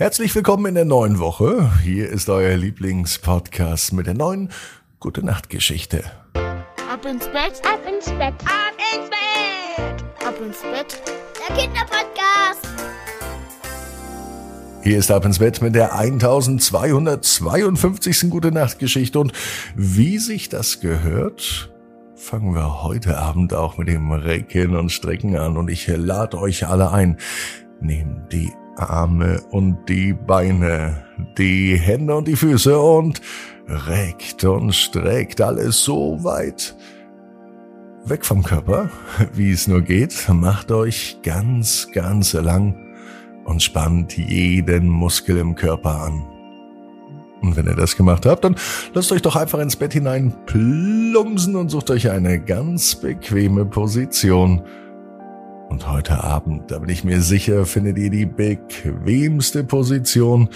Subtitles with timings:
[0.00, 1.70] Herzlich willkommen in der neuen Woche.
[1.82, 4.48] Hier ist euer Lieblingspodcast mit der neuen
[4.98, 6.02] Gute Nacht Geschichte.
[6.90, 8.32] Ab ins Bett, Ab ins Bett.
[8.46, 10.02] Ab ins Bett.
[10.26, 11.02] ab ins Bett.
[11.36, 12.66] Der Kinderpodcast.
[14.82, 18.30] Hier ist Ab ins Bett mit der 1252.
[18.30, 19.34] Gute Nacht Geschichte und
[19.76, 21.74] wie sich das gehört,
[22.14, 26.66] fangen wir heute Abend auch mit dem Recken und Strecken an und ich lade euch
[26.66, 27.18] alle ein.
[27.82, 31.04] Nehmt die Arme und die Beine,
[31.36, 33.20] die Hände und die Füße und
[33.68, 36.76] reckt und streckt alles so weit
[38.04, 38.90] weg vom Körper,
[39.34, 40.28] wie es nur geht.
[40.28, 42.74] Macht euch ganz, ganz lang
[43.44, 46.26] und spannt jeden Muskel im Körper an.
[47.42, 48.56] Und wenn ihr das gemacht habt, dann
[48.92, 54.62] lasst euch doch einfach ins Bett hinein plumpsen und sucht euch eine ganz bequeme Position.
[55.70, 60.48] Und heute Abend, da bin ich mir sicher, findet ihr die bequemste Position,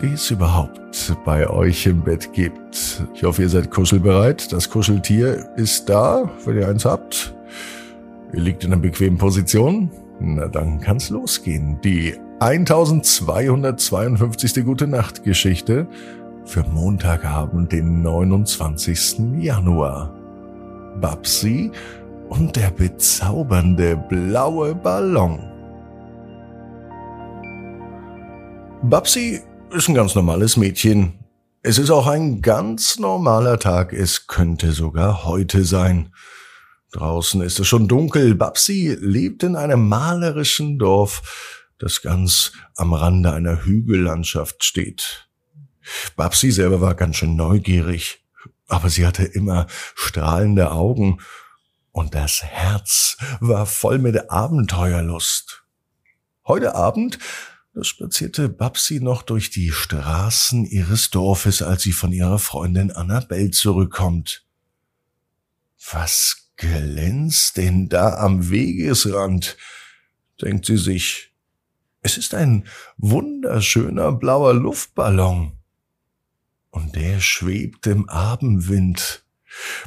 [0.00, 3.04] die es überhaupt bei euch im Bett gibt.
[3.14, 4.50] Ich hoffe, ihr seid kuschelbereit.
[4.50, 7.34] Das Kuscheltier ist da, wenn ihr eins habt.
[8.32, 9.90] Ihr liegt in einer bequemen Position.
[10.20, 11.78] Na, dann kann's losgehen.
[11.84, 14.64] Die 1252.
[14.64, 15.86] Gute Nacht Geschichte
[16.46, 19.18] für Montagabend, den 29.
[19.38, 20.14] Januar.
[20.98, 21.70] Babsi
[22.30, 25.38] und der bezaubernde blaue Ballon.
[28.82, 29.40] Babsi
[29.72, 31.18] ist ein ganz normales Mädchen.
[31.62, 33.92] Es ist auch ein ganz normaler Tag.
[33.92, 36.14] Es könnte sogar heute sein.
[36.92, 38.34] Draußen ist es schon dunkel.
[38.34, 45.28] Babsi lebt in einem malerischen Dorf, das ganz am Rande einer Hügellandschaft steht.
[46.16, 48.24] Babsi selber war ganz schön neugierig,
[48.68, 51.18] aber sie hatte immer strahlende Augen
[51.92, 55.64] und das Herz war voll mit Abenteuerlust.
[56.46, 57.18] Heute Abend
[57.72, 63.52] da spazierte Babsi noch durch die Straßen ihres Dorfes, als sie von ihrer Freundin Annabelle
[63.52, 64.44] zurückkommt.
[65.92, 69.56] Was glänzt denn da am Wegesrand?
[70.42, 71.32] denkt sie sich.
[72.02, 75.52] Es ist ein wunderschöner blauer Luftballon.
[76.70, 79.24] Und der schwebt im Abendwind.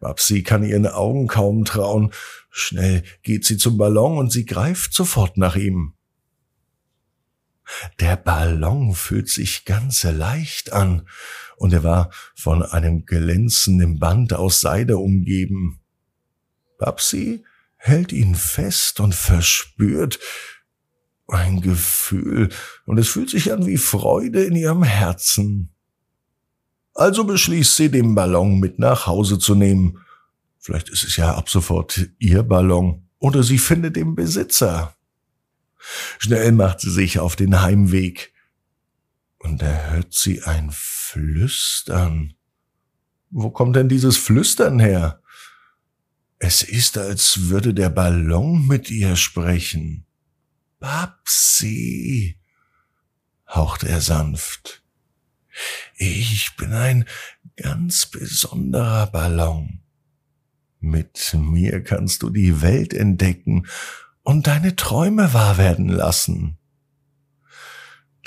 [0.00, 2.12] Babsi kann ihren Augen kaum trauen.
[2.50, 5.94] Schnell geht sie zum Ballon und sie greift sofort nach ihm.
[7.98, 11.08] Der Ballon fühlt sich ganz leicht an,
[11.56, 15.80] und er war von einem glänzenden Band aus Seide umgeben.
[16.78, 17.44] Babsi
[17.76, 20.18] hält ihn fest und verspürt
[21.28, 22.50] ein Gefühl,
[22.84, 25.75] und es fühlt sich an wie Freude in ihrem Herzen.
[26.96, 29.98] Also beschließt sie, den Ballon mit nach Hause zu nehmen.
[30.58, 34.96] Vielleicht ist es ja ab sofort ihr Ballon, oder sie findet den Besitzer.
[36.18, 38.32] Schnell macht sie sich auf den Heimweg.
[39.38, 42.34] Und da hört sie ein Flüstern.
[43.30, 45.20] Wo kommt denn dieses Flüstern her?
[46.38, 50.06] Es ist, als würde der Ballon mit ihr sprechen.
[50.80, 52.38] Babsi,
[53.48, 54.82] haucht er sanft.
[55.96, 57.04] Ich bin ein
[57.56, 59.80] ganz besonderer Ballon.
[60.80, 63.66] Mit mir kannst du die Welt entdecken
[64.22, 66.58] und deine Träume wahr werden lassen.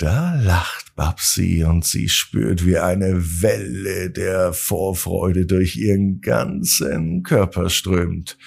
[0.00, 7.68] Da lacht Babsi und sie spürt, wie eine Welle der Vorfreude durch ihren ganzen Körper
[7.68, 8.38] strömt.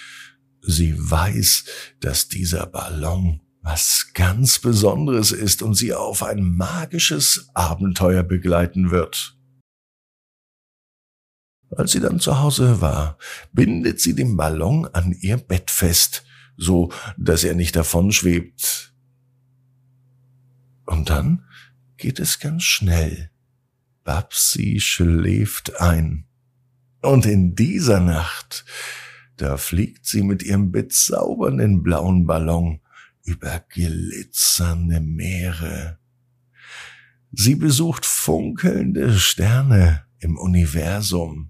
[0.62, 1.66] Sie weiß,
[2.00, 9.36] dass dieser Ballon was ganz Besonderes ist und sie auf ein magisches Abenteuer begleiten wird.
[11.76, 13.18] Als sie dann zu Hause war,
[13.52, 16.24] bindet sie den Ballon an ihr Bett fest
[16.58, 18.94] so dass er nicht davon schwebt.
[20.86, 21.46] Und dann
[21.98, 23.32] geht es ganz schnell.
[24.04, 26.26] Babsi schläft ein.
[27.02, 28.66] Und in dieser Nacht,
[29.38, 32.80] da fliegt sie mit ihrem bezaubernden blauen Ballon
[33.24, 36.00] über glitzernde Meere.
[37.32, 41.50] Sie besucht funkelnde Sterne im Universum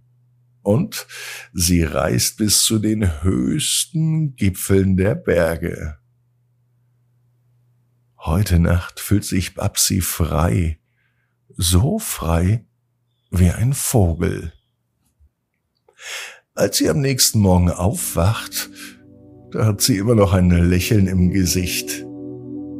[0.61, 1.05] und
[1.51, 5.99] sie reist bis zu den höchsten Gipfeln der Berge.
[8.17, 10.79] Heute Nacht fühlt sich Babsi frei,
[11.49, 12.65] so frei
[13.29, 14.53] wie ein Vogel.
[16.55, 18.69] Als sie am nächsten Morgen aufwacht,
[19.53, 22.05] da hat sie immer noch ein Lächeln im Gesicht.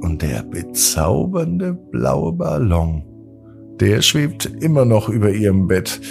[0.02, 3.04] Und der bezaubernde blaue Ballon,
[3.80, 6.02] der schwebt immer noch über ihrem Bett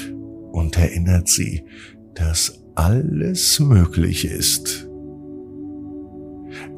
[0.53, 1.65] und erinnert sie,
[2.15, 4.89] dass alles möglich ist.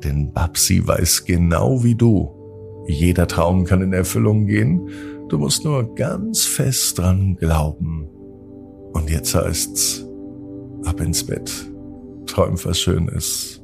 [0.03, 2.35] Denn Babsi weiß genau wie du,
[2.87, 4.89] Jeder Traum kann in Erfüllung gehen.
[5.29, 8.09] Du musst nur ganz fest dran glauben.
[8.93, 10.07] Und jetzt heißt's,
[10.85, 11.51] ab ins Bett.
[12.27, 13.64] Träum was Schönes.